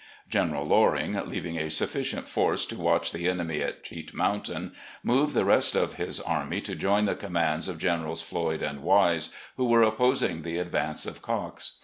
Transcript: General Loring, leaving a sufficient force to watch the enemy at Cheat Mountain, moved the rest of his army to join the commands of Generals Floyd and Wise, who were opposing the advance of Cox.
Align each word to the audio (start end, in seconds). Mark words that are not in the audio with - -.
General 0.27 0.65
Loring, 0.65 1.13
leaving 1.29 1.59
a 1.59 1.69
sufficient 1.69 2.27
force 2.27 2.65
to 2.65 2.75
watch 2.75 3.11
the 3.11 3.29
enemy 3.29 3.61
at 3.61 3.83
Cheat 3.83 4.15
Mountain, 4.15 4.73
moved 5.03 5.35
the 5.35 5.45
rest 5.45 5.75
of 5.75 5.93
his 5.93 6.19
army 6.19 6.59
to 6.59 6.73
join 6.75 7.05
the 7.05 7.13
commands 7.13 7.67
of 7.67 7.77
Generals 7.77 8.23
Floyd 8.23 8.63
and 8.63 8.81
Wise, 8.81 9.29
who 9.57 9.65
were 9.65 9.83
opposing 9.83 10.41
the 10.41 10.57
advance 10.57 11.05
of 11.05 11.21
Cox. 11.21 11.73